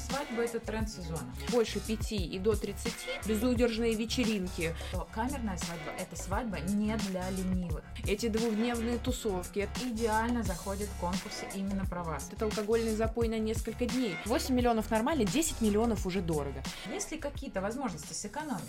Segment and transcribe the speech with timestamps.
[0.00, 1.34] свадьбы– это тренд сезона.
[1.50, 2.92] Больше пяти и до 30
[3.26, 4.74] безудержные вечеринки.
[4.92, 7.84] То камерная свадьба– это свадьба не для ленивых.
[8.06, 9.68] Эти двухдневные тусовки.
[9.82, 12.28] Идеально заходят в конкурсы именно про вас.
[12.32, 14.16] Это алкогольный запой на несколько дней.
[14.26, 16.62] 8 миллионов нормально, 10 миллионов уже дорого.
[16.92, 18.62] Есть ли какие-то возможности сэкономить?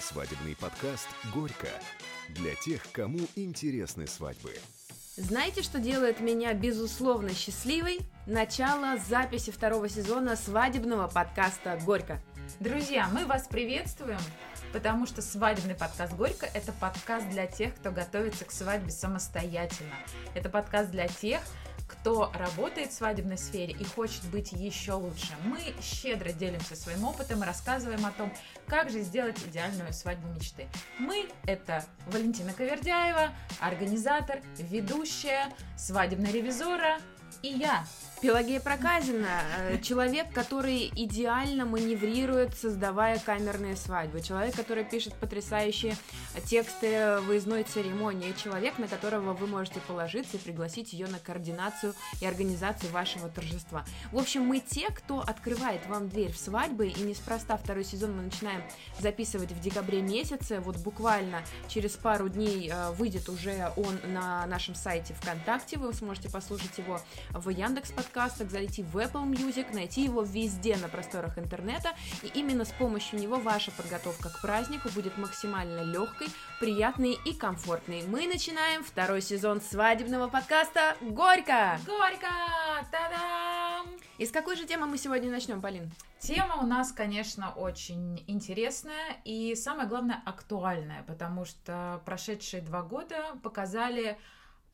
[0.00, 1.68] Свадебный подкаст «Горько»
[2.28, 4.54] для тех, кому интересны свадьбы.
[5.18, 7.98] Знаете, что делает меня безусловно счастливой?
[8.24, 12.22] Начало записи второго сезона свадебного подкаста «Горько».
[12.60, 14.20] Друзья, мы вас приветствуем,
[14.72, 19.90] потому что свадебный подкаст «Горько»— это подкаст для тех, кто готовится к свадьбе самостоятельно.
[20.36, 21.40] Это подкаст для тех,
[22.08, 25.34] кто работает в свадебной сфере и хочет быть еще лучше.
[25.44, 28.32] Мы щедро делимся своим опытом и рассказываем о том,
[28.66, 30.68] как же сделать идеальную свадьбу мечты.
[30.98, 33.28] Мы— это Валентина Ковердяева,
[33.60, 36.98] организатор, ведущая, свадебная ревизора
[37.42, 37.84] и я,
[38.20, 45.96] Пелагея Проказина, э, человек, который идеально маневрирует, создавая камерные свадьбы, человек, который пишет потрясающие
[46.46, 52.26] тексты выездной церемонии, человек, на которого вы можете положиться и пригласить ее на координацию и
[52.26, 53.84] организацию вашего торжества.
[54.10, 58.22] В общем, мы те, кто открывает вам дверь в свадьбы, и неспроста второй сезон мы
[58.22, 58.62] начинаем
[58.98, 64.74] записывать в декабре месяце, вот буквально через пару дней э, выйдет уже он на нашем
[64.74, 70.22] сайте ВКонтакте, вы сможете послушать его в Яндекс подкастах, зайти в Apple Music, найти его
[70.22, 75.82] везде на просторах интернета, и именно с помощью него ваша подготовка к празднику будет максимально
[75.82, 78.02] легкой, приятной и комфортной.
[78.06, 82.28] Мы начинаем второй сезон свадебного подкаста «Горько!» Горько!
[82.90, 83.86] Та-дам!
[84.16, 85.92] И с какой же темы мы сегодня начнем, Полин?
[86.18, 93.36] Тема у нас, конечно, очень интересная и, самое главное, актуальная, потому что прошедшие два года
[93.42, 94.18] показали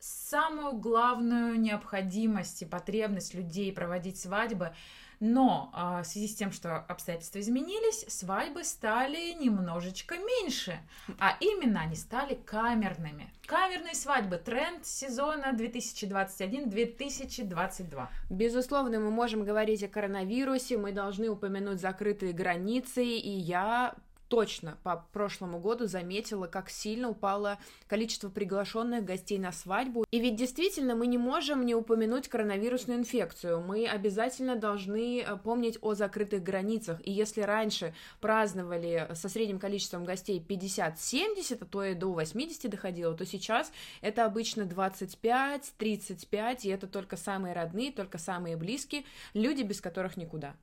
[0.05, 4.75] самую главную необходимость и потребность людей проводить свадьбы.
[5.21, 10.77] Но а, в связи с тем, что обстоятельства изменились, свадьбы стали немножечко меньше.
[11.19, 13.31] А именно они стали камерными.
[13.47, 14.37] Камерные свадьбы.
[14.37, 18.07] Тренд сезона 2021-2022.
[18.29, 23.95] Безусловно, мы можем говорить о коронавирусе, мы должны упомянуть закрытые границы, и я
[24.27, 30.05] точно по прошлому году заметила, как сильно упало количество приглашенных гостей на свадьбу.
[30.11, 33.61] И ведь действительно мы не можем не упомянуть коронавирусную инфекцию.
[33.61, 36.99] Мы обязательно должны э, помнить о закрытых границах.
[37.05, 43.15] И если раньше праздновали со средним количеством гостей 50-70, а то и до 80 доходило,
[43.15, 43.71] то сейчас
[44.01, 49.03] это обычно 25-35, и это только самые родные, только самые близкие,
[49.33, 50.55] люди, без которых никуда.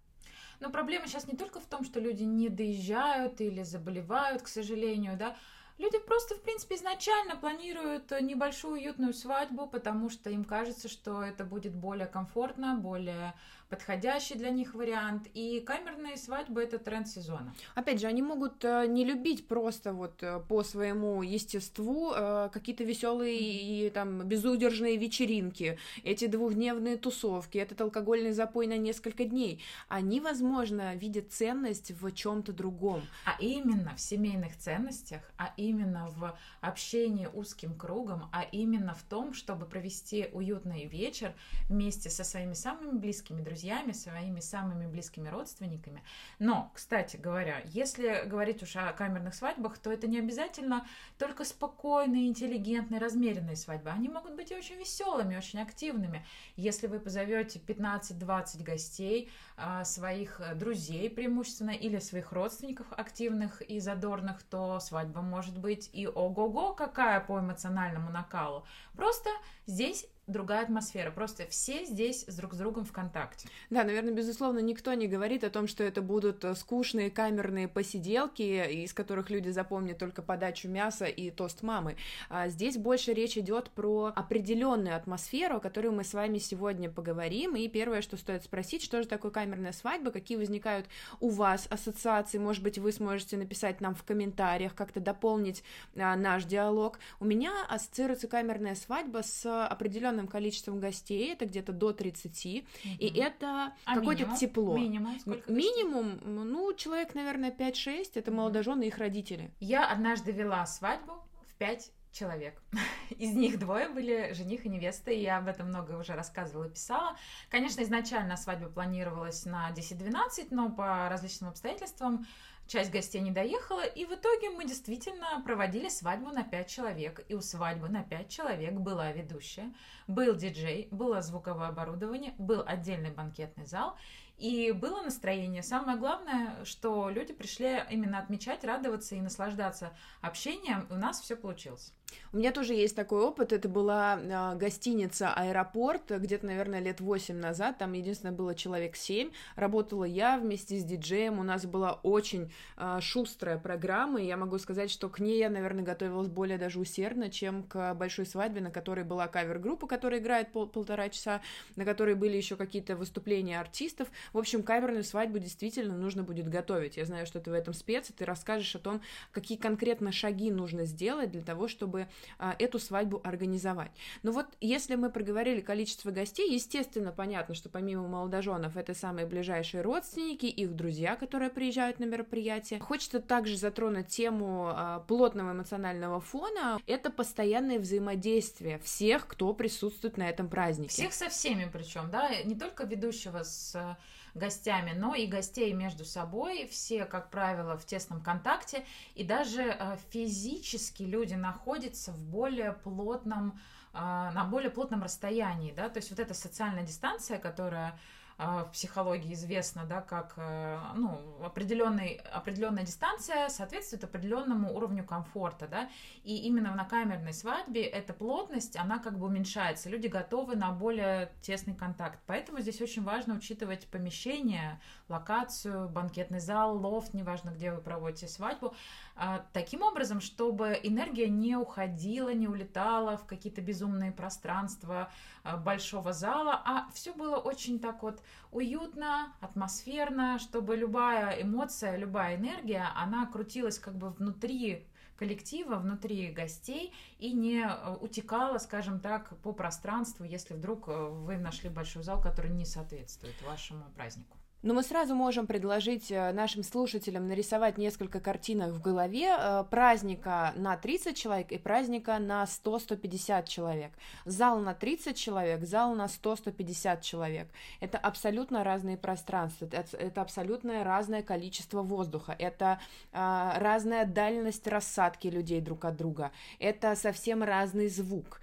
[0.63, 5.17] Но проблема сейчас не только в том, что люди не доезжают или заболевают, к сожалению,
[5.19, 5.37] да,
[5.79, 11.45] Люди просто, в принципе, изначально планируют небольшую уютную свадьбу, потому что им кажется, что это
[11.45, 13.35] будет более комфортно, более
[13.73, 15.29] подходящий для них вариант.
[15.33, 17.55] И камерные свадьбы это тренд сезона.
[17.75, 22.85] Опять же, они могут э, не любить просто вот э, по своему естеству э, какие-то
[22.85, 29.63] веселые и там безудержные вечеринки, эти двухдневные тусовки, этот алкогольный запой на несколько дней.
[29.89, 33.01] Они, возможно, видят ценность в чем-то другом.
[33.25, 39.33] А именно в семейных ценностях, а именно в общении узким кругом, а именно в том,
[39.33, 41.33] чтобы провести уютный вечер
[41.71, 46.03] вместе со своими самыми близкими друзьями друзьями, своими самыми близкими родственниками.
[46.41, 50.85] Но, кстати говоря, если говорить уж о камерных свадьбах, то это не обязательно
[51.17, 53.91] только спокойные, интеллигентные, размеренные свадьбы.
[53.91, 56.27] Они могут быть и очень веселыми, очень активными.
[56.57, 64.43] Если вы позовете 15-20 гостей, а, своих друзей преимущественно или своих родственников активных и задорных,
[64.43, 68.65] то свадьба может быть и ого-го какая по эмоциональному накалу.
[68.97, 69.31] Просто
[69.67, 71.11] здесь другая атмосфера.
[71.11, 73.49] Просто все здесь с друг с другом в контакте.
[73.71, 78.83] Да, наверное, безусловно, никто не говорит о том, что это будут э, скучные камерные посиделки,
[78.83, 81.97] из которых люди запомнят только подачу мяса и тост мамы.
[82.29, 87.55] А здесь больше речь идет про определенную атмосферу, о которой мы с вами сегодня поговорим.
[87.57, 90.87] И первое, что стоит спросить, что же такое камерная свадьба, какие возникают
[91.21, 95.63] у вас ассоциации, может быть, вы сможете написать нам в комментариях, как-то дополнить
[95.97, 96.99] а, наш диалог.
[97.21, 102.95] У меня ассоциируется камерная свадьба с определенной определенным количеством гостей, это где-то до 30, угу.
[102.99, 104.77] и это а какое-то тепло.
[104.77, 105.19] Минимум?
[105.21, 109.51] Сколько минимум, ну, человек, наверное, 5-6, это молодожены и их родители.
[109.61, 111.13] Я однажды вела свадьбу
[111.49, 112.63] в 5 человек.
[113.11, 116.71] Из них двое были жених и невеста, и я об этом много уже рассказывала и
[116.71, 117.17] писала.
[117.51, 122.27] Конечно, изначально свадьба планировалась на 10-12, но по различным обстоятельствам
[122.67, 127.35] часть гостей не доехала, и в итоге мы действительно проводили свадьбу на 5 человек, и
[127.35, 129.73] у свадьбы на 5 человек была ведущая,
[130.07, 133.97] был диджей, было звуковое оборудование, был отдельный банкетный зал,
[134.39, 135.63] и было настроение.
[135.63, 140.87] Самое главное, что люди пришли именно отмечать, радоваться и наслаждаться общением.
[140.91, 141.93] У нас все получилось.
[142.33, 143.53] У меня тоже есть такой опыт.
[143.53, 147.79] Это была э, гостиница «Аэропорт», где-то, наверное, лет 8 назад.
[147.79, 149.31] Там, единственное, было человек 7.
[149.57, 151.39] Работала я вместе с диджеем.
[151.39, 154.21] У нас была очень э, шустрая программа.
[154.21, 157.95] И я могу сказать, что к ней я, наверное, готовилась более даже усердно, чем к
[157.95, 161.43] большой свадьбе, на которой была кавер-группа, которая играет пол полтора часа,
[161.77, 164.09] на которой были еще какие-то выступления артистов.
[164.33, 166.97] В общем, каверную свадьбу действительно нужно будет готовить.
[166.97, 169.01] Я знаю, что ты в этом спец, и ты расскажешь о том,
[169.31, 172.02] какие конкретно шаги нужно сделать для того, чтобы
[172.39, 173.93] а, эту свадьбу организовать.
[174.23, 179.83] Но вот если мы проговорили количество гостей, естественно, понятно, что помимо молодоженов это самые ближайшие
[179.83, 182.81] родственники, их друзья, которые приезжают на мероприятие.
[182.81, 186.79] Хочется также затронуть тему а, плотного эмоционального фона.
[186.87, 190.93] Это постоянное взаимодействие всех, кто присутствует на этом празднике.
[190.93, 193.97] Всех со всеми причем, да, не только ведущего с
[194.35, 196.67] гостями, но и гостей между собой.
[196.67, 198.85] Все, как правило, в тесном контакте.
[199.15, 203.61] И даже э, физически люди находятся в более плотном,
[203.93, 205.73] э, на более плотном расстоянии.
[205.73, 205.89] Да?
[205.89, 207.99] То есть вот эта социальная дистанция, которая
[208.43, 215.89] в психологии известно, да, как э, ну, определенный, определенная дистанция соответствует определенному уровню комфорта, да,
[216.25, 221.33] и именно на камерной свадьбе эта плотность, она как бы уменьшается, люди готовы на более
[221.43, 227.81] тесный контакт, поэтому здесь очень важно учитывать помещение, локацию, банкетный зал, лофт, неважно, где вы
[227.81, 228.75] проводите свадьбу,
[229.12, 229.12] а,
[229.53, 235.11] таким образом, чтобы энергия не уходила, не улетала в какие-то безумные пространства
[235.45, 242.37] а, большого зала, а все было очень так вот уютно, атмосферно, чтобы любая эмоция, любая
[242.37, 244.87] энергия, она крутилась как бы внутри
[245.17, 251.37] коллектива, внутри гостей и не э, утекала, скажем так, по пространству, если вдруг э, вы
[251.37, 254.42] нашли большой зал, который не соответствует вашему празднику.
[254.63, 260.53] Но мы сразу можем предложить э, нашим слушателям нарисовать несколько картинок в голове э, праздника
[260.55, 263.91] на 30 человек и праздника на 100-150 человек.
[264.25, 267.49] Зал на 30 человек, зал на 100-150 человек.
[267.81, 272.79] Это абсолютно разные пространства, это, абсолютно разное количество воздуха, это
[273.13, 278.41] а, разная дальность рассадки людей друг от друга, это совсем разный звук.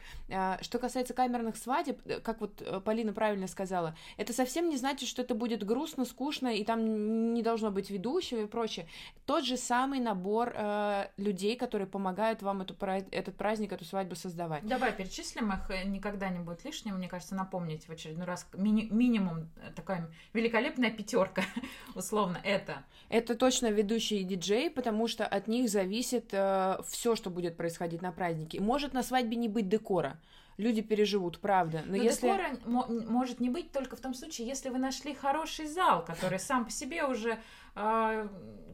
[0.61, 5.33] Что касается камерных свадеб, как вот Полина правильно сказала, это совсем не значит, что это
[5.33, 8.87] будет грустно, скучно, и там не должно быть ведущего и прочее.
[9.25, 12.75] Тот же самый набор э, людей, которые помогают вам эту,
[13.11, 14.65] этот праздник, эту свадьбу создавать.
[14.65, 18.87] Давай перечислим их, э, никогда не будет лишним, мне кажется, напомнить в очередной раз мини
[18.91, 21.43] минимум э, такая великолепная пятерка,
[21.95, 22.83] условно, это.
[23.09, 28.11] Это точно ведущий диджей, потому что от них зависит э, все, что будет происходить на
[28.11, 28.59] празднике.
[28.59, 30.19] Может на свадьбе не быть декора,
[30.59, 31.81] люди переживут, правда.
[31.85, 32.27] Но, Но если...
[32.27, 36.65] декора может не быть только в том случае, если вы нашли хороший зал, который сам
[36.65, 37.39] по себе уже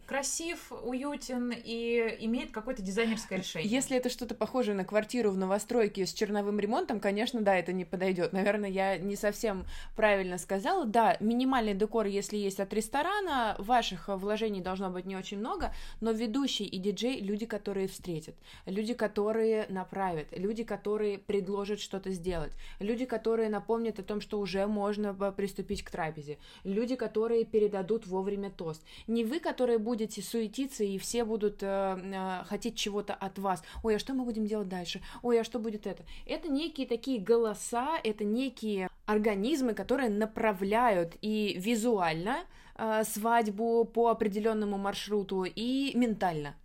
[0.05, 3.69] красив, уютен и имеет какое-то дизайнерское решение.
[3.69, 7.85] Если это что-то похожее на квартиру в новостройке с черновым ремонтом, конечно, да, это не
[7.85, 8.31] подойдет.
[8.31, 9.65] Наверное, я не совсем
[9.95, 10.85] правильно сказала.
[10.85, 16.11] Да, минимальный декор, если есть от ресторана, ваших вложений должно быть не очень много, но
[16.11, 18.35] ведущий и диджей— люди, которые встретят,
[18.67, 24.67] люди, которые направят, люди, которые предложат что-то сделать, люди, которые напомнят о том, что уже
[24.67, 28.84] можно приступить к трапезе, люди, которые передадут вовремя тост.
[29.07, 33.63] Не вы, которые будете суетиться, и все будут э, э, хотеть чего-то от вас.
[33.83, 35.01] Ой, а что мы будем делать дальше?
[35.21, 36.03] Ой, а что будет это?
[36.25, 42.45] Это некие такие голоса, это некие организмы, которые направляют и визуально
[42.77, 46.55] э, свадьбу по определенному маршруту, и ментально.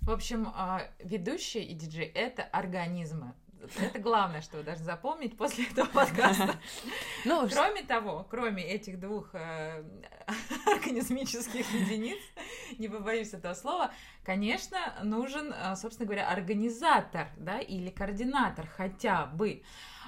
[0.00, 3.34] В общем, э, ведущий и диджей— это организмы.
[3.80, 6.56] Это главное, что вы должны запомнить после этого подкаста.
[7.24, 9.84] Ну, кроме того, кроме этих двух э,
[10.66, 12.18] организмических единиц,
[12.78, 13.92] не побоюсь этого слова,
[14.24, 19.62] конечно, нужен, э, собственно говоря, организатор, да, или координатор хотя бы.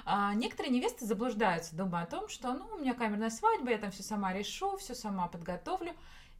[0.05, 3.91] А некоторые невесты заблуждаются, думая о том, что, ну, у меня камерная свадьба, я там
[3.91, 5.93] все сама решу, все сама подготовлю.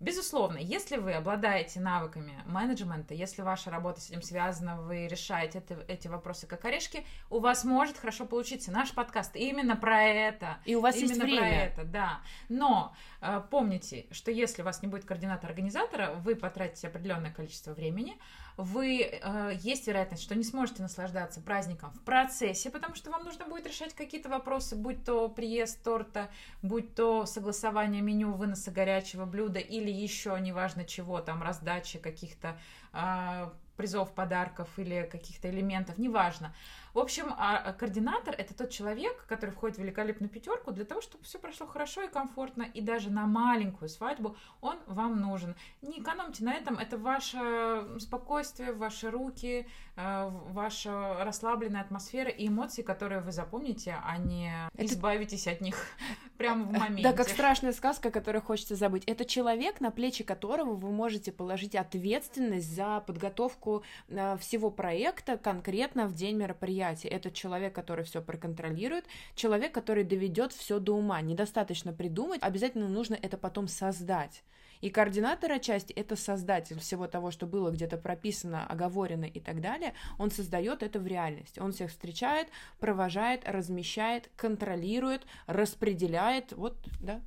[0.04, 5.82] Безусловно, если вы обладаете навыками менеджмента, если ваша работа с этим связана, вы решаете это,
[5.88, 8.70] эти вопросы как орешки, у вас может хорошо получиться.
[8.70, 10.58] Наш подкаст именно про это.
[10.66, 11.40] И у вас именно есть время.
[11.40, 12.20] про это, да.
[12.50, 18.20] Но э, помните, что если у вас не будет координатора-организатора, вы потратите определенное количество времени,
[18.58, 23.46] вы э, есть вероятность, что не сможете наслаждаться праздником в процессе, потому что вам нужно
[23.46, 26.30] будет решать какие-то вопросы, будь то приезд торта,
[26.62, 32.58] будь то согласование меню выноса горячего блюда или еще неважно чего, там раздачи каких-то
[32.94, 36.54] э, призов, подарков или каких-то элементов, неважно.
[36.94, 41.02] В общем, а, а координатор это тот человек, который входит в великолепную пятерку для того,
[41.02, 45.56] чтобы все прошло хорошо и комфортно, и даже на маленькую свадьбу он вам нужен.
[45.82, 52.84] Не экономьте на этом, это ваше спокойствие, ваши руки, э, ваша расслабленная атмосфера и эмоции,
[52.84, 54.86] которые вы запомните, а не это...
[54.86, 55.76] избавитесь от них
[56.38, 57.02] прямо в моменте.
[57.02, 59.04] Да, как страшная сказка, которую хочется забыть.
[59.08, 66.06] Это человек, на плечи которого вы можете положить ответственность за подготовку э, всего проекта конкретно
[66.06, 66.83] в день мероприятия.
[66.92, 71.22] Это человек, который все проконтролирует, человек, который доведет все до ума.
[71.22, 74.44] Недостаточно придумать, обязательно нужно это потом создать.
[74.82, 79.94] И координатор отчасти это создатель всего того, что было где-то прописано, оговорено и так далее.
[80.18, 81.60] Он создает это в реальности.
[81.60, 82.50] Он всех встречает,
[82.80, 86.52] провожает, размещает, контролирует, распределяет.
[86.52, 87.22] Вот, да.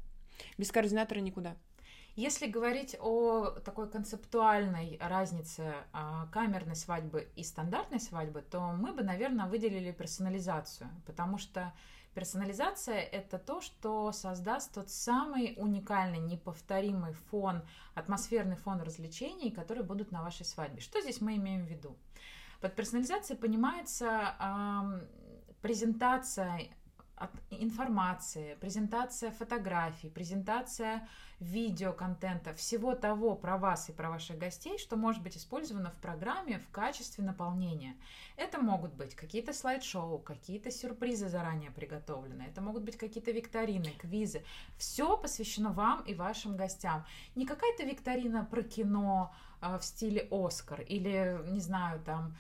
[0.59, 1.57] Без координатора никуда.
[2.17, 9.03] Если говорить о такой концептуальной разнице а, камерной свадьбы и стандартной свадьбы, то мы бы,
[9.03, 11.75] наверное, выделили персонализацию, потому что
[12.15, 17.63] персонализация— это то, что создаст тот самый уникальный, неповторимый фон,
[17.95, 20.81] атмосферный фон развлечений, которые будут на вашей свадьбе.
[20.81, 21.99] Что здесь мы имеем в виду?
[22.63, 25.07] Под персонализацией понимается э,
[25.61, 26.71] презентация
[27.51, 31.09] информации, презентация фотографий, презентация
[31.41, 36.59] видеоконтента, всего того про вас и про ваших гостей, что может быть использовано в программе
[36.59, 37.97] в качестве наполнения.
[38.37, 44.45] Это могут быть какие-то слайд-шоу, какие-то сюрпризы заранее приготовленные, это могут быть какие-то викторины, квизы.
[44.79, 47.05] Все посвящено вам и вашим гостям.
[47.35, 52.37] Не какая-то викторина про кино, а, в стиле Оскар или, не знаю, там,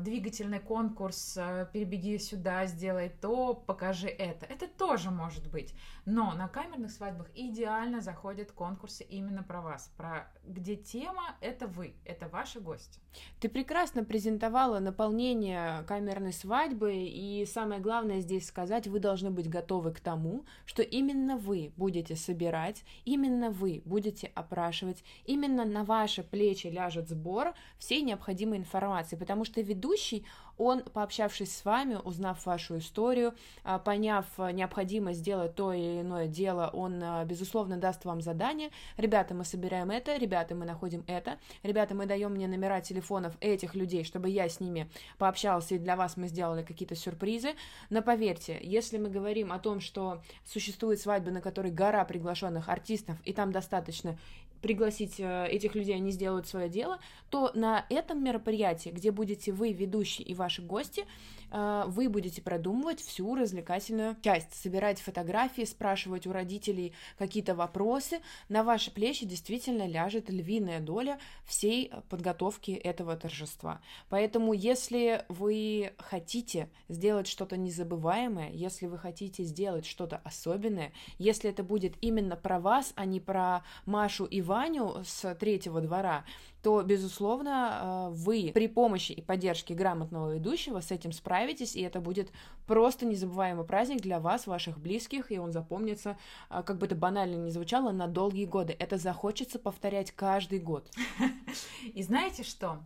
[0.00, 4.46] двигательный конкурс, а, перебеги сюда, сделай то, покажи это.
[4.46, 5.74] Это тоже может быть.
[6.04, 11.94] Но на камерных свадьбах идеально заходят конкурсы именно про вас, про где тема— это вы,
[12.04, 13.00] это ваши гости.
[13.40, 19.92] Ты прекрасно презентовала наполнение камерной свадьбы, и самое главное здесь сказать, вы должны быть готовы
[19.92, 26.68] к тому, что именно вы будете собирать, именно вы будете опрашивать, именно на ваши плечи
[26.68, 30.24] ляжет сбор всей необходимой информации, потому что ведущий,
[30.58, 36.26] он, пообщавшись с вами, узнав вашу историю, а, поняв а, необходимость сделать то или иное
[36.26, 38.70] дело, он, а, безусловно, даст вам задание.
[38.96, 43.74] Ребята, мы собираем это, ребята, мы находим это, ребята, мы даем мне номера телефонов этих
[43.76, 47.54] людей, чтобы я с ними пообщался, и для вас мы сделали какие-то сюрпризы.
[47.88, 53.16] Но поверьте, если мы говорим о том, что существует свадьба, на которой гора приглашенных артистов,
[53.24, 54.18] и там достаточно
[54.60, 56.98] пригласить э, этих людей, они сделают свое дело,
[57.30, 61.04] то на этом мероприятии, где будете вы, ведущий и ваши гости,
[61.50, 68.20] э, вы будете продумывать всю развлекательную часть, собирать фотографии, спрашивать у родителей какие-то вопросы.
[68.48, 73.80] На ваши плечи действительно ляжет львиная доля всей подготовки этого торжества.
[74.08, 81.62] Поэтому, если вы хотите сделать что-то незабываемое, если вы хотите сделать что-то особенное, если это
[81.62, 86.24] будет именно про вас, а не про Машу и Ваню с третьего двора,
[86.62, 92.00] то, безусловно, э, вы при помощи и поддержке грамотного ведущего с этим справитесь, и это
[92.00, 92.32] будет
[92.66, 96.16] просто незабываемый праздник для вас, ваших близких, и он запомнится,
[96.50, 98.74] э, как бы это банально ни звучало, на долгие годы.
[98.78, 100.90] Это захочется повторять каждый год.
[101.94, 102.78] И знаете что?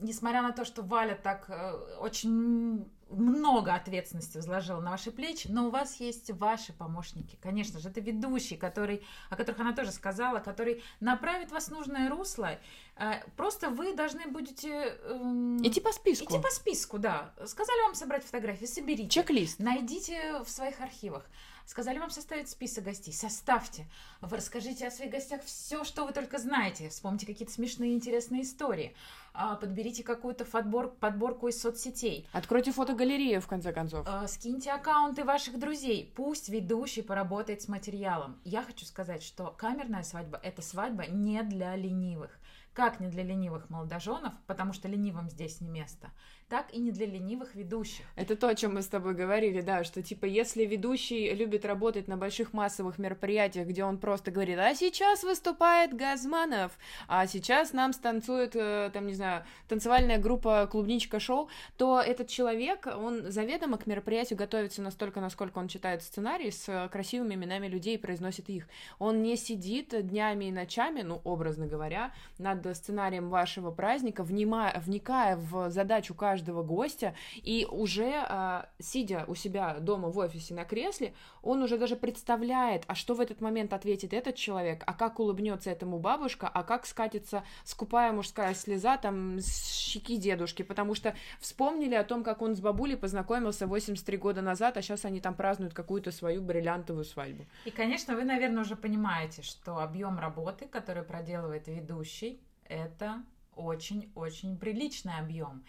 [0.00, 5.68] Несмотря на то, что Валя так э, очень много ответственности возложила на ваши плечи, но
[5.68, 7.38] у вас есть ваши помощники.
[7.40, 12.10] Конечно же, это ведущий, который, о которых она тоже сказала, который направит вас в нужное
[12.10, 12.58] русло.
[12.96, 14.98] Э, просто вы должны будете...
[15.04, 16.24] Эм, идти по списку.
[16.24, 17.32] Идти по списку, да.
[17.44, 19.08] Сказали вам собрать фотографии, соберите.
[19.08, 19.60] Чек-лист.
[19.60, 21.24] Найдите в своих архивах.
[21.66, 23.12] Сказали вам составить список гостей.
[23.12, 23.86] Составьте.
[24.20, 26.88] Вы расскажите о своих гостях все, что вы только знаете.
[26.90, 28.94] Вспомните какие-то смешные интересные истории.
[29.34, 32.28] А, подберите какую-то подбор, подборку из соцсетей.
[32.32, 34.06] Откройте фотогалерею, в конце концов.
[34.08, 36.12] А, скиньте аккаунты ваших друзей.
[36.14, 38.40] Пусть ведущий поработает с материалом.
[38.44, 42.38] Я хочу сказать, что камерная свадьба– это свадьба не для ленивых.
[42.74, 46.12] Как не для ленивых молодоженов, потому что ленивым здесь не место–
[46.48, 48.04] так и не для ленивых ведущих.
[48.14, 52.06] Это то, о чем мы с тобой говорили, да, что типа если ведущий любит работать
[52.06, 57.92] на больших массовых мероприятиях, где он просто говорит, а сейчас выступает Газманов, а сейчас нам
[57.92, 63.86] станцует, э, там, не знаю, танцевальная группа Клубничка шоу, то этот человек, он заведомо к
[63.86, 68.68] мероприятию готовится настолько, насколько он читает сценарий с красивыми именами людей и произносит их.
[69.00, 75.36] Он не сидит днями и ночами, ну, образно говоря, над сценарием вашего праздника, внимая, вникая
[75.36, 81.14] в задачу каждого гостя, и уже а, сидя у себя дома в офисе на кресле,
[81.42, 85.70] он уже даже представляет, а что в этот момент ответит этот человек, а как улыбнется
[85.70, 91.94] этому бабушка, а как скатится скупая мужская слеза там с щеки дедушки, потому что вспомнили
[91.94, 95.74] о том, как он с бабулей познакомился 83 года назад, а сейчас они там празднуют
[95.74, 97.46] какую-то свою бриллиантовую свадьбу.
[97.64, 103.22] И, конечно, вы, наверное, уже понимаете, что объем работы, который проделывает ведущий, это
[103.54, 105.64] очень-очень приличный объем.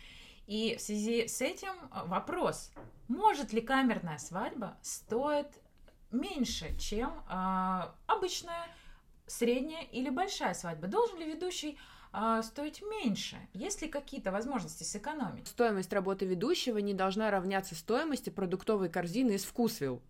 [0.48, 1.74] И в связи с этим
[2.06, 2.72] вопрос,
[3.10, 5.48] может ли камерная свадьба стоит
[6.10, 8.68] меньше, чем э, обычная
[9.28, 10.88] средняя или большая свадьба?
[10.88, 11.78] Должен ли ведущий
[12.14, 13.38] э, стоить меньше?
[13.54, 15.48] Есть ли какие-то возможности сэкономить?
[15.48, 20.02] Стоимость работы ведущего не должна равняться стоимости продуктовой корзины из вкусвилл.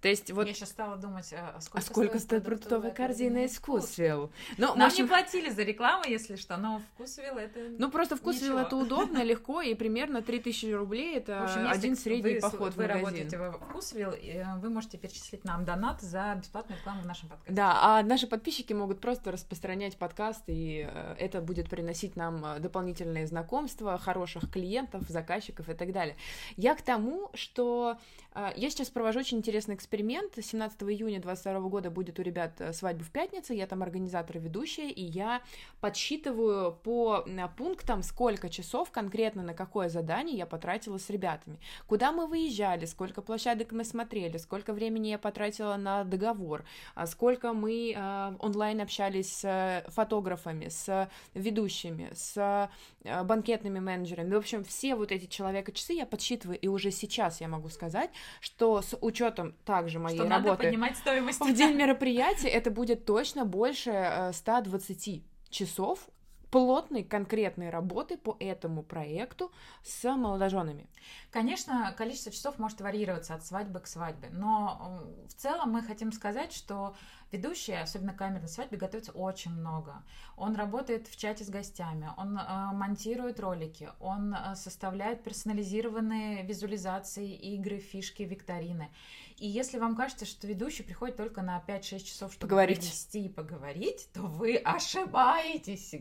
[0.00, 0.46] То есть вот...
[0.46, 4.30] Я сейчас стала думать, а сколько, а сколько стоит продуктовая корзина из Вкусвилл?
[4.58, 5.04] Ну, Нам общем...
[5.04, 9.62] не платили за рекламу, если что, но Вкусвилл это Ну, просто Вкусвилл это удобно, легко,
[9.62, 13.04] и примерно 3000 рублей это общем, один средний вы, поход вы в магазин.
[13.04, 14.14] работаете в Вкусвилл,
[14.60, 17.52] вы можете перечислить нам донат за бесплатную рекламу в нашем подкасте.
[17.52, 22.58] Да, а наши подписчики могут просто распространять подкаст, и э, это будет приносить нам э,
[22.60, 26.16] дополнительные знакомства, хороших клиентов, заказчиков и так далее.
[26.56, 27.96] Я к тому, что
[28.34, 30.32] э, я сейчас провожу очень интересный эксперимент эксперимент.
[30.36, 33.52] 17 июня 2022 года будет у ребят э, свадьба в пятницу.
[33.52, 35.42] Я там организатор и ведущая, и я
[35.80, 37.24] подсчитываю по
[37.56, 41.60] пунктам, сколько часов конкретно на какое задание я потратила с ребятами.
[41.86, 46.64] Куда мы выезжали, сколько площадок мы смотрели, сколько времени я потратила на договор,
[46.96, 52.68] а сколько мы э, онлайн общались с фотографами, с ведущими, с
[53.04, 54.34] э, банкетными менеджерами.
[54.34, 58.82] В общем, все вот эти человека-часы я подсчитываю, и уже сейчас я могу сказать, что
[58.82, 60.48] с учетом так также моей что работы.
[60.48, 61.40] Надо поднимать стоимость.
[61.40, 66.08] В день мероприятия это будет точно больше 120 э, часов
[66.50, 69.52] плотной конкретной работы по этому проекту
[69.82, 70.86] с молодоженами.
[71.30, 76.52] Конечно, количество часов может варьироваться от свадьбы к свадьбе, но в целом мы хотим сказать,
[76.52, 76.96] что
[77.32, 80.02] ведущий, особенно камерной свадьбе, готовится очень много.
[80.36, 87.34] Он работает в чате с гостями, он э, монтирует ролики, он э, составляет персонализированные визуализации,
[87.34, 88.90] игры, фишки, викторины.
[89.36, 93.08] И если вам кажется, что ведущий приходит только на 5-6 часов, чтобы поговорить.
[93.12, 95.94] и поговорить, то вы ошибаетесь.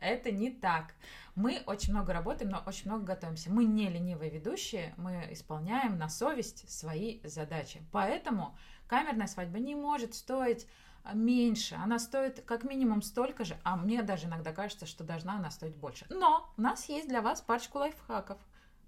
[0.00, 0.94] Это не так.
[1.36, 3.50] Мы очень много работаем, но очень много готовимся.
[3.50, 7.82] Мы не ленивые ведущие, мы исполняем на совесть свои задачи.
[7.92, 8.56] Поэтому
[8.88, 10.66] камерная свадьба не может стоить
[11.04, 15.34] а, меньше, она стоит как минимум столько же, а мне даже иногда кажется, что должна
[15.34, 16.06] она стоить больше.
[16.08, 18.38] Но у нас есть для вас парочку лайфхаков.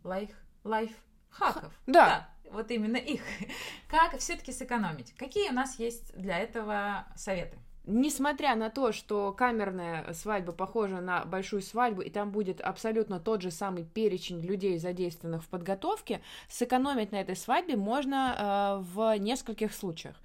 [0.03, 0.31] Лайф,
[0.65, 1.73] лайфхаков.
[1.87, 2.07] Да.
[2.07, 3.23] да вот именно их.
[3.89, 5.15] Как все-таки сэкономить?
[5.17, 7.59] Какие у нас есть для этого советы?
[7.91, 13.41] Несмотря на то, что камерная свадьба похожа на большую свадьбу, и там будет абсолютно тот
[13.41, 16.21] же самый перечень людей, задействованных в подготовке,
[16.51, 20.17] сэкономить на этой свадьбе можно э, в нескольких случаях.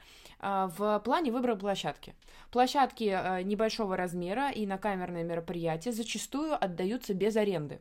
[0.44, 2.14] Э, в плане выбора площадки.
[2.52, 7.80] Площадки э, небольшого размера и на камерное мероприятие зачастую отдаются без аренды.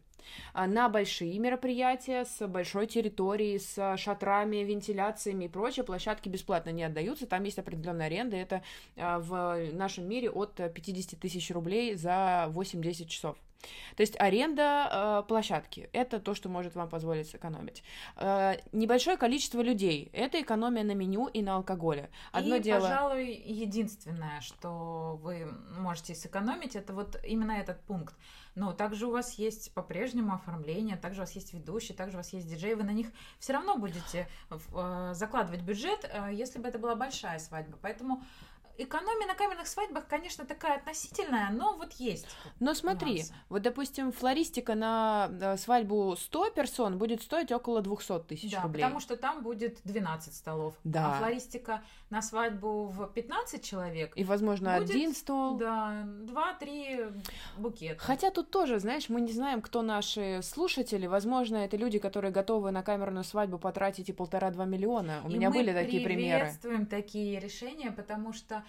[0.55, 6.85] А, на большие мероприятия с большой территорией, с шатрами, вентиляциями и прочее площадки бесплатно не
[6.85, 7.27] отдаются.
[7.27, 8.37] Там есть определенная аренда.
[8.37, 8.63] Это
[8.97, 13.37] а, в нашем мире от 50 тысяч рублей за 8-10 часов.
[13.97, 17.83] То есть аренда э, площадки– это то, что может вам позволить сэкономить.
[18.17, 22.11] Э, небольшое количество людей– это экономия на меню и на алкоголе.
[22.33, 22.81] Одно и, дело...
[22.81, 25.47] пожалуй, единственное, что вы
[25.79, 28.15] можете сэкономить, это вот именно этот пункт.
[28.55, 32.33] Но также у вас есть по-прежнему оформление, также у вас есть ведущий, также у вас
[32.33, 36.79] есть диджей, вы на них все равно будете э, закладывать бюджет, э, если бы это
[36.79, 37.79] была большая свадьба.
[37.81, 38.23] Поэтому
[38.79, 42.27] экономия на каменных свадьбах, конечно, такая относительная, но вот есть.
[42.61, 43.35] Но смотри, нюансы.
[43.49, 48.83] вот, допустим, флористика на э, свадьбу 100 персон будет стоить около 200 тысяч да, рублей.
[48.83, 50.75] потому что там будет 12 столов.
[50.85, 51.17] Да.
[51.17, 55.57] А флористика на свадьбу в 15 человек И, возможно, будет, один стол.
[55.57, 57.23] Да, 2-3
[57.59, 58.01] букета.
[58.01, 61.07] Хотя тут тоже, знаешь, мы не знаем, кто наши слушатели.
[61.07, 65.21] Возможно, это люди, которые готовы на камерную свадьбу потратить и полтора-два миллиона.
[65.25, 66.33] У и меня были такие примеры.
[66.33, 68.65] мы приветствуем такие решения, потому что а,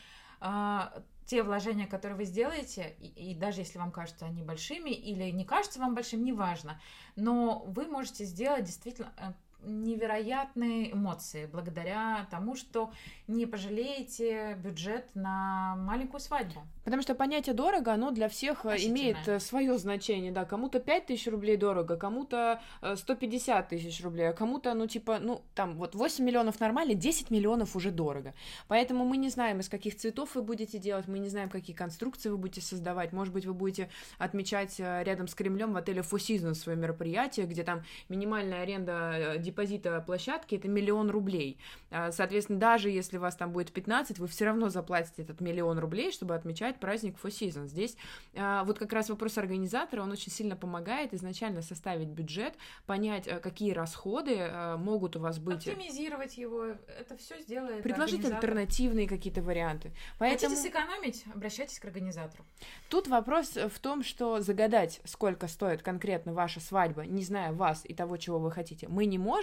[1.25, 5.45] те вложения, которые вы сделаете, и, и даже если вам кажутся они большими или не
[5.45, 6.79] кажутся вам большим, неважно,
[7.15, 9.34] но вы можете сделать действительно э,
[9.65, 12.91] невероятные эмоции благодаря тому, что
[13.28, 16.63] не пожалеете бюджет на маленькую свадьбу.
[16.84, 21.06] Потому что понятие дорого, оно для всех э, имеет э, свое значение, да, кому-то 5
[21.06, 25.95] тысяч рублей дорого, кому-то 150 э, тысяч рублей, а кому-то, ну, типа, ну, там, вот
[25.95, 28.34] 8 миллионов нормально, 10 миллионов уже дорого.
[28.67, 32.30] Поэтому мы не знаем, из каких цветов вы будете делать, мы не знаем, какие конструкции
[32.30, 36.56] вы будете создавать, может быть, вы будете отмечать рядом с Кремлем в отеле Four Seasons
[36.56, 41.58] свое мероприятие, где там минимальная аренда депозита площадки это миллион рублей.
[41.92, 46.12] А, соответственно, даже если вас там будет 15, вы все равно заплатите этот миллион рублей,
[46.12, 47.68] чтобы отмечать праздник Four Seasons.
[47.68, 47.96] Здесь
[48.36, 53.39] а, вот как раз вопрос организатора, он очень сильно помогает изначально составить бюджет, понять, а,
[53.39, 55.68] какие расходы могут у вас быть.
[55.68, 59.92] Оптимизировать его, это все сделает Предложить альтернативные какие-то варианты.
[60.18, 60.56] Поэтому...
[60.56, 62.44] Хотите сэкономить, обращайтесь к организатору.
[62.89, 67.94] Тут вопрос в том, что загадать, сколько стоит конкретно ваша свадьба, не зная вас и
[67.94, 69.42] того, чего вы хотите, мы не можем,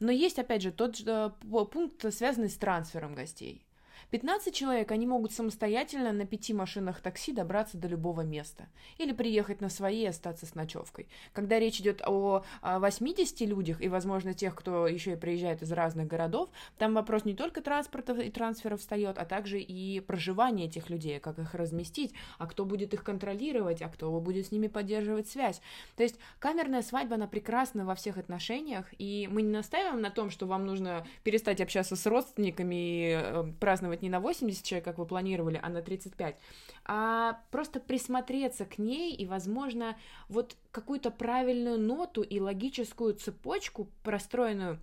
[0.00, 1.34] но есть, опять же, тот же
[1.72, 3.65] пункт, связанный с трансфером гостей.
[4.10, 8.68] 15 человек, они могут самостоятельно на пяти машинах такси добраться до любого места.
[8.98, 11.08] Или приехать на свои и остаться с ночевкой.
[11.32, 16.06] Когда речь идет о 80 людях и, возможно, тех, кто еще и приезжает из разных
[16.06, 21.18] городов, там вопрос не только транспорта и трансфера встает, а также и проживание этих людей,
[21.18, 25.60] как их разместить, а кто будет их контролировать, а кто будет с ними поддерживать связь.
[25.96, 30.30] То есть камерная свадьба, она прекрасна во всех отношениях, и мы не настаиваем на том,
[30.30, 34.84] что вам нужно перестать общаться с родственниками и э, праздновать праздновать не на 80 человек,
[34.84, 36.36] как вы планировали, а на 35,
[36.84, 39.96] а просто присмотреться к ней и, возможно,
[40.28, 44.78] вот какую-то правильную ноту и логическую цепочку, простроенную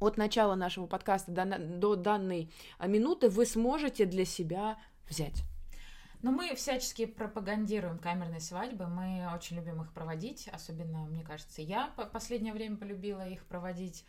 [0.00, 2.48] от начала нашего подкаста до, до данной
[2.80, 4.76] минуты, вы сможете для себя
[5.08, 5.44] взять.
[6.22, 11.90] Но мы всячески пропагандируем камерные свадьбы, мы очень любим их проводить, особенно, мне кажется, я
[11.96, 14.04] в последнее время полюбила их проводить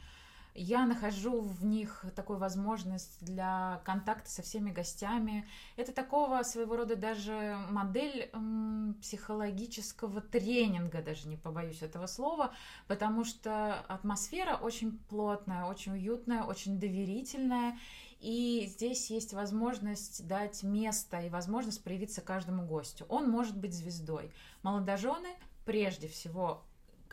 [0.56, 5.48] я нахожу в них такую возможность для контакта со всеми гостями.
[5.78, 12.54] Это такого своего рода даже модель м, психологического тренинга, даже не побоюсь этого слова,
[12.88, 17.78] потому что атмосфера очень плотная, очень уютная, очень доверительная.
[18.20, 23.06] И здесь есть возможность дать место и возможность проявиться каждому гостю.
[23.10, 24.32] Он может быть звездой.
[24.62, 25.30] Молодожены
[25.66, 26.63] прежде всего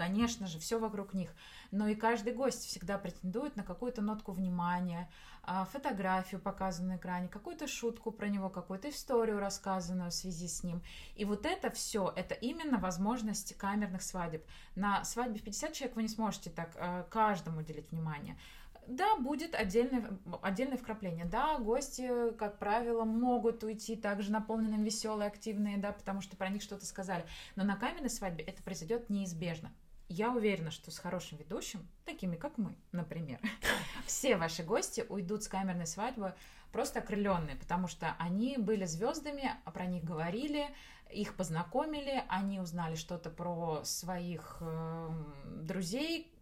[0.01, 1.31] конечно же, все вокруг них.
[1.73, 5.11] Но и каждый гость всегда претендует на какую-то нотку внимания,
[5.43, 10.65] а, фотографию, показанную на экране, какую-то шутку про него, какую-то историю, рассказанную в связи с
[10.65, 10.83] ним.
[11.17, 14.43] И вот это все, это именно возможность камерных свадеб.
[14.75, 18.39] На свадьбе в 50 человек вы не сможете так а, каждому уделить внимание.
[18.87, 21.27] Да, будет отдельное, отдельное вкрапление.
[21.27, 26.63] Да, гости, как правило, могут уйти также наполненным, веселые, активные, да, потому что про них
[26.63, 27.27] что-то сказали.
[27.55, 29.71] Но на каменной свадьбе это произойдет неизбежно
[30.11, 33.39] я уверена, что с хорошим ведущим, такими как мы, например,
[34.07, 36.35] все ваши гости уйдут с камерной свадьбы
[36.73, 40.67] просто окрыленные, потому что они были звездами, про них говорили,
[41.11, 45.11] их познакомили, они узнали что-то про своих э,
[45.45, 46.35] друзей,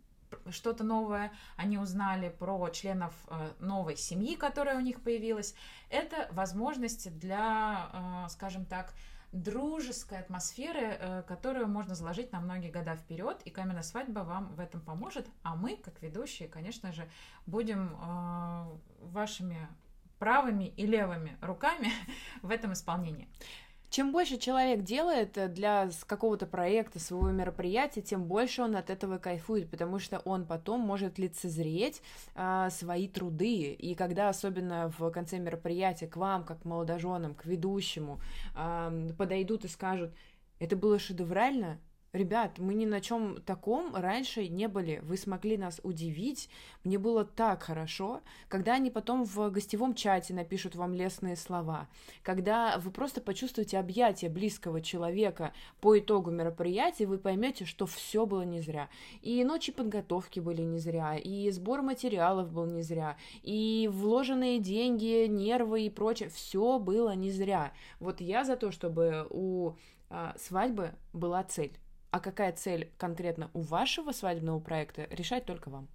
[0.51, 5.55] что-то новое, они узнали про членов э, новой семьи, которая у них появилась.
[5.91, 8.95] Это возможности для, э, скажем так,
[9.33, 14.61] дружеской атмосферы, э, которую можно заложить на многие года вперед, и каменная свадьба вам в
[14.61, 17.09] этом поможет, а мы, как ведущие, конечно же,
[17.47, 19.69] будем э, вашими
[20.19, 21.93] правыми и левыми руками
[22.43, 23.29] в этом исполнении.
[23.91, 29.17] Чем больше человек делает э, для какого-то проекта, своего мероприятия, тем больше он от этого
[29.19, 32.03] кайфует, потому что он потом может лицезреть
[32.35, 33.73] а, свои труды.
[33.73, 38.21] И когда особенно в конце мероприятия к вам, как молодоженам, к ведущему,
[38.55, 40.13] а, подойдут и скажут,
[40.59, 41.79] это было шедеврально,
[42.15, 45.01] Ребят, мы ни на чем таком раньше не были.
[45.03, 46.49] Вы смогли нас удивить.
[46.83, 48.23] Мне было так хорошо.
[48.49, 51.87] Когда они потом в гостевом чате напишут вам лестные слова,
[52.23, 58.43] когда вы просто почувствуете объятие близкого человека по итогу мероприятия, вы поймете, что все было
[58.43, 58.89] не зря.
[59.21, 65.27] И ночи подготовки были не зря, и сбор материалов был не зря, и вложенные деньги,
[65.27, 67.73] нервы и прочее, все было не зря.
[68.01, 69.75] Вот я за то, чтобы у
[70.09, 71.79] а, свадьбы была цель
[72.11, 75.89] а какая цель конкретно у вашего свадебного проекта, решать только вам.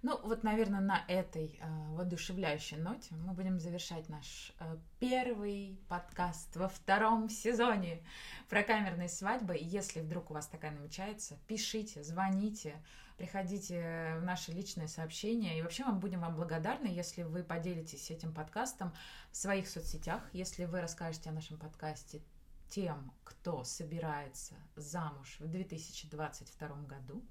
[0.00, 6.54] Ну, вот, наверное, на этой э, воодушевляющей ноте мы будем завершать наш э, первый подкаст
[6.54, 8.00] во втором сезоне
[8.48, 9.58] про камерные свадьбы.
[9.60, 12.76] Если вдруг у вас такая намечается, пишите, звоните,
[13.16, 15.58] приходите в наши личные сообщения.
[15.58, 18.94] И вообще мы будем вам благодарны, если вы поделитесь этим подкастом
[19.32, 22.22] в своих соцсетях, если вы расскажете о нашем подкасте
[22.68, 27.24] тем, кто собирается замуж в 2022 году.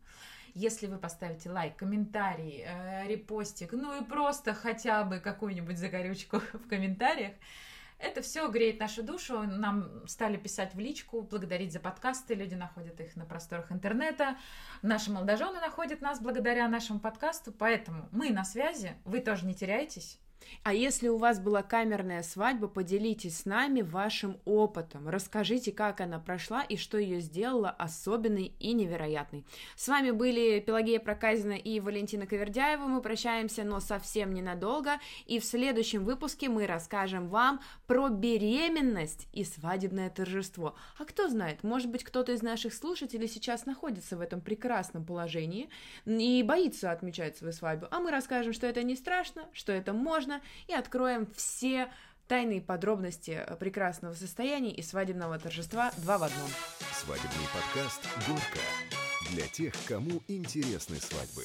[0.54, 6.68] Если вы поставите лайк, комментарий, э, репостик, ну и просто хотя бы какую-нибудь загорючку в
[6.68, 7.34] комментариях,
[8.00, 9.44] это все греет нашу душу.
[9.44, 12.36] Нам стали писать в личку, благодарить за подкасты.
[12.36, 14.38] Люди находят их на просторах интернета.
[14.84, 17.52] Наши молодожены находят нас благодаря нашему подкасту.
[17.52, 18.96] Поэтому мы на связи.
[19.04, 20.20] Вы тоже не теряйтесь.
[20.64, 25.08] А если у вас была камерная свадьба, поделитесь с нами вашим опытом.
[25.08, 29.46] Расскажите, как она прошла и что ее сделало особенной и невероятной.
[29.76, 32.84] С вами были Пелагея Проказина и Валентина Ковердяева.
[32.88, 35.00] Мы прощаемся, но совсем ненадолго.
[35.26, 40.76] И в следующем выпуске мы расскажем вам про беременность и свадебное торжество.
[40.98, 45.70] А кто знает, может быть, кто-то из наших слушателей сейчас находится в этом прекрасном положении
[46.06, 47.88] и боится отмечать свою свадьбу.
[47.92, 50.27] А мы расскажем, что это не страшно, что это можно,
[50.68, 51.92] и откроем все
[52.28, 56.50] тайные подробности прекрасного состояния и свадебного торжества два в одном.
[56.94, 58.60] Свадебный подкаст «Горько»
[59.32, 61.44] для тех, кому интересны свадьбы.